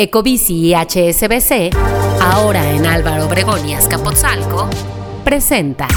Ecobici 0.00 0.54
y 0.54 0.74
HSBC, 0.74 1.76
ahora 2.22 2.70
en 2.70 2.86
Álvaro 2.86 3.26
Obregón 3.26 3.68
y 3.68 3.74
Azcapotzalco, 3.74 4.66
presenta 5.24 5.88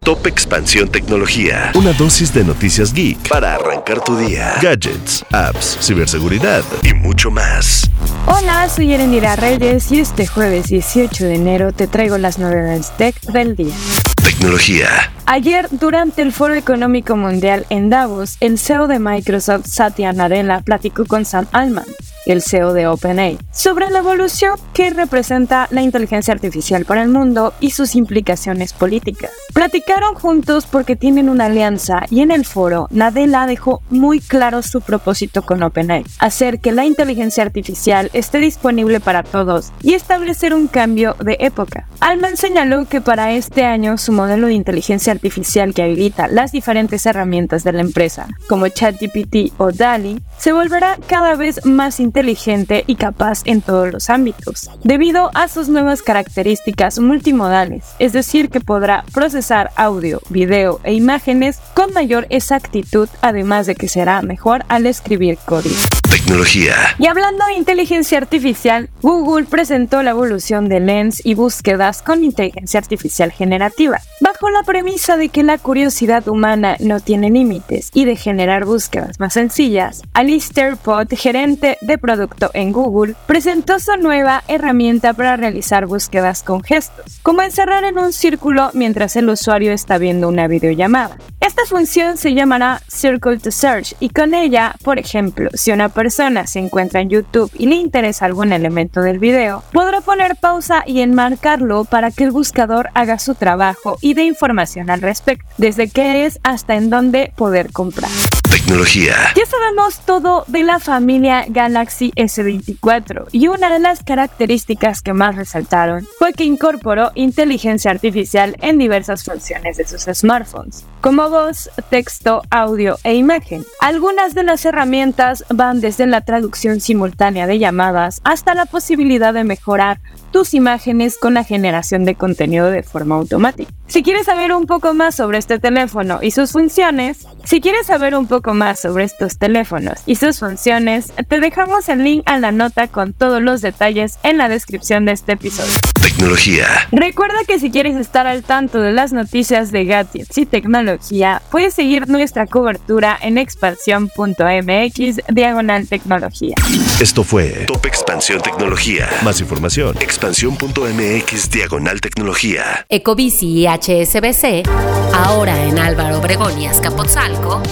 Top 0.00 0.26
Expansión 0.26 0.88
Tecnología. 0.88 1.70
Una 1.76 1.92
dosis 1.92 2.34
de 2.34 2.42
noticias 2.42 2.92
geek 2.92 3.28
para 3.28 3.54
arrancar 3.54 4.02
tu 4.02 4.16
día. 4.16 4.54
Gadgets, 4.60 5.24
apps, 5.30 5.78
ciberseguridad 5.80 6.64
y 6.82 6.92
mucho 6.92 7.30
más. 7.30 7.88
Hola, 8.26 8.68
soy 8.68 8.94
Erendira 8.94 9.36
Reyes 9.36 9.92
y 9.92 10.00
este 10.00 10.26
jueves 10.26 10.66
18 10.66 11.26
de 11.26 11.34
enero 11.36 11.72
te 11.72 11.86
traigo 11.86 12.18
las 12.18 12.40
novedades 12.40 12.90
tech 12.96 13.14
del 13.26 13.54
día. 13.54 13.76
Tecnología. 14.24 14.88
Ayer, 15.26 15.68
durante 15.70 16.22
el 16.22 16.32
Foro 16.32 16.56
Económico 16.56 17.14
Mundial 17.14 17.64
en 17.70 17.90
Davos, 17.90 18.38
el 18.40 18.58
CEO 18.58 18.88
de 18.88 18.98
Microsoft, 18.98 19.66
Satya 19.66 20.12
Nadella, 20.12 20.62
platicó 20.62 21.04
con 21.04 21.24
Sam 21.24 21.46
Altman, 21.52 21.84
el 22.30 22.42
CEO 22.42 22.72
de 22.72 22.86
OpenAI, 22.86 23.38
sobre 23.52 23.90
la 23.90 24.00
evolución 24.00 24.58
que 24.72 24.90
representa 24.90 25.68
la 25.70 25.82
inteligencia 25.82 26.32
artificial 26.34 26.84
para 26.84 27.02
el 27.02 27.08
mundo 27.08 27.52
y 27.60 27.70
sus 27.70 27.94
implicaciones 27.94 28.72
políticas. 28.72 29.30
Platicaron 29.52 30.14
juntos 30.14 30.66
porque 30.66 30.96
tienen 30.96 31.28
una 31.28 31.46
alianza 31.46 32.02
y 32.10 32.20
en 32.20 32.30
el 32.30 32.44
foro 32.44 32.88
Nadella 32.90 33.46
dejó 33.46 33.82
muy 33.90 34.20
claro 34.20 34.62
su 34.62 34.80
propósito 34.80 35.42
con 35.42 35.62
OpenAI, 35.62 36.04
hacer 36.18 36.60
que 36.60 36.72
la 36.72 36.84
inteligencia 36.84 37.42
artificial 37.42 38.10
esté 38.12 38.38
disponible 38.38 39.00
para 39.00 39.22
todos 39.22 39.72
y 39.82 39.94
establecer 39.94 40.54
un 40.54 40.68
cambio 40.68 41.16
de 41.20 41.36
época. 41.40 41.86
Altman 42.00 42.36
señaló 42.36 42.86
que 42.86 43.00
para 43.00 43.32
este 43.32 43.64
año 43.64 43.98
su 43.98 44.12
modelo 44.12 44.46
de 44.46 44.54
inteligencia 44.54 45.12
artificial 45.12 45.74
que 45.74 45.82
habilita 45.82 46.28
las 46.28 46.52
diferentes 46.52 47.04
herramientas 47.06 47.64
de 47.64 47.72
la 47.72 47.80
empresa, 47.80 48.28
como 48.48 48.68
ChatGPT 48.68 49.52
o 49.58 49.72
DALI, 49.72 50.22
se 50.40 50.52
volverá 50.52 50.98
cada 51.06 51.36
vez 51.36 51.66
más 51.66 52.00
inteligente 52.00 52.84
y 52.86 52.94
capaz 52.94 53.42
en 53.44 53.60
todos 53.60 53.92
los 53.92 54.08
ámbitos, 54.08 54.70
debido 54.82 55.30
a 55.34 55.48
sus 55.48 55.68
nuevas 55.68 56.00
características 56.00 56.98
multimodales, 56.98 57.84
es 57.98 58.14
decir, 58.14 58.48
que 58.48 58.60
podrá 58.60 59.04
procesar 59.12 59.70
audio, 59.76 60.22
video 60.30 60.80
e 60.82 60.94
imágenes 60.94 61.60
con 61.74 61.92
mayor 61.92 62.26
exactitud, 62.30 63.08
además 63.20 63.66
de 63.66 63.74
que 63.74 63.88
será 63.88 64.22
mejor 64.22 64.64
al 64.68 64.86
escribir 64.86 65.36
código. 65.44 65.76
Tecnología. 66.10 66.74
Y 66.98 67.06
hablando 67.06 67.46
de 67.46 67.52
inteligencia 67.52 68.18
artificial, 68.18 68.90
Google 69.00 69.46
presentó 69.46 70.02
la 70.02 70.10
evolución 70.10 70.68
de 70.68 70.80
Lens 70.80 71.24
y 71.24 71.34
búsquedas 71.34 72.02
con 72.02 72.24
inteligencia 72.24 72.80
artificial 72.80 73.30
generativa, 73.30 74.00
bajo 74.20 74.50
la 74.50 74.64
premisa 74.64 75.16
de 75.16 75.28
que 75.28 75.44
la 75.44 75.56
curiosidad 75.58 76.26
humana 76.26 76.76
no 76.80 76.98
tiene 76.98 77.30
límites 77.30 77.90
y 77.94 78.06
de 78.06 78.16
generar 78.16 78.64
búsquedas 78.64 79.20
más 79.20 79.34
sencillas. 79.34 80.02
Alistair 80.12 80.76
Pott, 80.76 81.14
gerente 81.14 81.78
de 81.80 81.96
producto 81.96 82.50
en 82.54 82.72
Google, 82.72 83.14
presentó 83.26 83.78
su 83.78 83.96
nueva 83.96 84.42
herramienta 84.48 85.12
para 85.12 85.36
realizar 85.36 85.86
búsquedas 85.86 86.42
con 86.42 86.64
gestos, 86.64 87.20
como 87.22 87.42
encerrar 87.42 87.84
en 87.84 87.98
un 87.98 88.12
círculo 88.12 88.70
mientras 88.74 89.14
el 89.14 89.28
usuario 89.28 89.72
está 89.72 89.96
viendo 89.98 90.26
una 90.26 90.48
videollamada. 90.48 91.18
Esta 91.40 91.64
función 91.64 92.18
se 92.18 92.34
llamará 92.34 92.82
Circle 92.86 93.38
to 93.38 93.50
Search 93.50 93.94
y 93.98 94.10
con 94.10 94.34
ella, 94.34 94.74
por 94.84 94.98
ejemplo, 94.98 95.48
si 95.54 95.72
una 95.72 95.88
persona 95.88 96.46
se 96.46 96.58
encuentra 96.58 97.00
en 97.00 97.08
YouTube 97.08 97.50
y 97.56 97.66
le 97.66 97.76
interesa 97.76 98.26
algún 98.26 98.52
elemento 98.52 99.00
del 99.00 99.18
video, 99.18 99.64
podrá 99.72 100.02
poner 100.02 100.36
pausa 100.36 100.84
y 100.86 101.00
enmarcarlo 101.00 101.86
para 101.86 102.10
que 102.10 102.24
el 102.24 102.30
buscador 102.30 102.90
haga 102.92 103.18
su 103.18 103.34
trabajo 103.34 103.96
y 104.02 104.12
dé 104.12 104.24
información 104.24 104.90
al 104.90 105.00
respecto, 105.00 105.46
desde 105.56 105.88
qué 105.88 106.26
es 106.26 106.38
hasta 106.42 106.74
en 106.74 106.90
dónde 106.90 107.32
poder 107.36 107.72
comprar. 107.72 108.10
Tecnología. 108.50 109.14
Ya 109.34 109.46
sabemos 109.46 110.00
todo 110.00 110.44
de 110.46 110.62
la 110.62 110.78
familia 110.78 111.46
Galaxy 111.48 112.12
S24 112.16 113.28
y 113.32 113.48
una 113.48 113.72
de 113.72 113.78
las 113.78 114.02
características 114.02 115.00
que 115.00 115.14
más 115.14 115.36
resaltaron 115.36 116.06
fue 116.18 116.34
que 116.34 116.44
incorporó 116.44 117.12
inteligencia 117.14 117.90
artificial 117.90 118.56
en 118.60 118.76
diversas 118.76 119.24
funciones 119.24 119.78
de 119.78 119.86
sus 119.86 120.02
smartphones, 120.02 120.84
como 121.00 121.29
voz, 121.30 121.70
texto, 121.88 122.42
audio 122.50 122.98
e 123.04 123.14
imagen. 123.14 123.64
Algunas 123.80 124.34
de 124.34 124.42
las 124.42 124.64
herramientas 124.66 125.44
van 125.48 125.80
desde 125.80 126.06
la 126.06 126.20
traducción 126.20 126.80
simultánea 126.80 127.46
de 127.46 127.58
llamadas 127.58 128.20
hasta 128.24 128.54
la 128.54 128.66
posibilidad 128.66 129.32
de 129.32 129.44
mejorar 129.44 130.00
tus 130.32 130.54
imágenes 130.54 131.16
con 131.18 131.34
la 131.34 131.44
generación 131.44 132.04
de 132.04 132.14
contenido 132.14 132.70
de 132.70 132.82
forma 132.82 133.16
automática. 133.16 133.72
Si 133.86 134.02
quieres 134.02 134.26
saber 134.26 134.52
un 134.52 134.66
poco 134.66 134.94
más 134.94 135.16
sobre 135.16 135.38
este 135.38 135.58
teléfono 135.58 136.20
y 136.22 136.30
sus 136.30 136.52
funciones, 136.52 137.26
si 137.44 137.60
quieres 137.60 137.86
saber 137.86 138.14
un 138.14 138.26
poco 138.26 138.54
más 138.54 138.80
sobre 138.80 139.04
estos 139.04 139.38
teléfonos 139.38 140.00
y 140.06 140.16
sus 140.16 140.38
funciones, 140.38 141.12
te 141.28 141.40
dejamos 141.40 141.88
el 141.88 142.04
link 142.04 142.22
a 142.26 142.38
la 142.38 142.52
nota 142.52 142.86
con 142.86 143.12
todos 143.12 143.42
los 143.42 143.62
detalles 143.62 144.18
en 144.22 144.38
la 144.38 144.48
descripción 144.48 145.06
de 145.06 145.12
este 145.12 145.32
episodio. 145.32 145.89
Tecnología. 146.02 146.66
Recuerda 146.92 147.38
que 147.46 147.58
si 147.58 147.70
quieres 147.70 147.96
estar 147.96 148.26
al 148.26 148.42
tanto 148.42 148.80
de 148.80 148.92
las 148.92 149.12
noticias 149.12 149.70
de 149.70 149.84
gadgets 149.84 150.36
y 150.38 150.46
tecnología, 150.46 151.42
puedes 151.50 151.74
seguir 151.74 152.08
nuestra 152.08 152.46
cobertura 152.46 153.18
en 153.20 153.38
expansión.mx 153.38 155.16
diagonal 155.28 155.88
tecnología. 155.88 156.54
Esto 157.00 157.24
fue 157.24 157.64
Top 157.66 157.84
Expansión 157.86 158.40
Tecnología. 158.40 159.08
Más 159.22 159.40
información. 159.40 159.96
Expansión.mx 160.00 161.50
diagonal 161.50 162.00
tecnología. 162.00 162.86
Ecobici 162.88 163.60
y 163.60 163.66
HSBC, 163.66 164.68
ahora 165.14 165.64
en 165.64 165.78
Álvaro 165.78 166.18
Obregón 166.18 166.60
y 166.60 166.66
Azcapotzalco, 166.66 167.62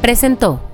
presentó. 0.00 0.73